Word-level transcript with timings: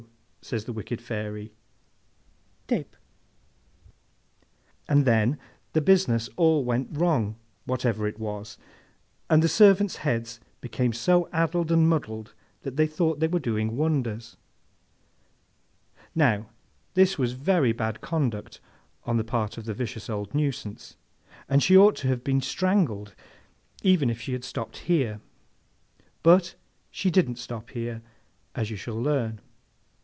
says 0.43 0.65
this 0.65 0.73
wicked 0.75 0.99
Fairy. 0.99 1.53
'—Tape!' 2.67 2.95
And 4.89 5.05
then 5.05 5.37
the 5.73 5.81
business 5.81 6.29
all 6.35 6.63
went 6.65 6.89
wrong, 6.97 7.35
whatever 7.65 8.07
it 8.07 8.17
was, 8.19 8.57
and 9.29 9.43
the 9.43 9.47
servants' 9.47 9.97
heads 9.97 10.39
became 10.59 10.93
so 10.93 11.29
addled 11.31 11.71
and 11.71 11.87
muddled 11.87 12.33
that 12.63 12.75
they 12.75 12.87
thought 12.87 13.19
they 13.19 13.27
were 13.27 13.39
doing 13.39 13.77
wonders. 13.77 14.35
Now, 16.15 16.49
this 16.95 17.19
was 17.19 17.33
very 17.33 17.71
bad 17.71 18.01
conduct 18.01 18.59
on 19.03 19.17
the 19.17 19.23
part 19.23 19.59
of 19.59 19.65
the 19.65 19.75
vicious 19.75 20.09
old 20.09 20.33
nuisance, 20.33 20.97
and 21.47 21.61
she 21.61 21.77
ought 21.77 21.95
to 21.97 22.07
have 22.07 22.23
been 22.23 22.41
strangled, 22.41 23.13
even 23.83 24.09
if 24.09 24.19
she 24.21 24.33
had 24.33 24.43
stopped 24.43 24.77
here; 24.89 25.21
but, 26.23 26.55
she 26.89 27.11
didn't 27.11 27.35
stop 27.37 27.69
here, 27.69 28.01
as 28.55 28.71
you 28.71 28.75
shall 28.75 28.99
learn. 28.99 29.39